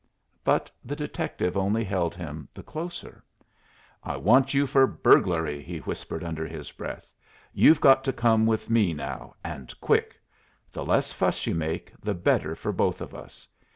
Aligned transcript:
But 0.43 0.71
the 0.83 0.95
detective 0.95 1.55
only 1.55 1.83
held 1.83 2.15
him 2.15 2.49
the 2.55 2.63
closer. 2.63 3.23
"I 4.03 4.17
want 4.17 4.51
you 4.51 4.65
for 4.65 4.87
burglary," 4.87 5.61
he 5.61 5.77
whispered 5.77 6.23
under 6.23 6.47
his 6.47 6.71
breath. 6.71 7.13
"You've 7.53 7.79
got 7.81 8.03
to 8.05 8.11
come 8.11 8.47
with 8.47 8.67
me 8.67 8.95
now, 8.95 9.35
and 9.43 9.79
quick. 9.79 10.19
The 10.71 10.83
less 10.83 11.11
fuss 11.13 11.45
you 11.45 11.53
make, 11.53 11.93
the 12.01 12.15
better 12.15 12.55
for 12.55 12.71
both 12.71 12.99
of 12.99 13.13
us. 13.13 13.47